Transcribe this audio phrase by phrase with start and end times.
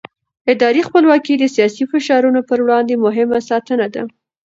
[0.51, 4.03] اداري خپلواکي د سیاسي فشارونو پر وړاندې مهمه ساتنه ده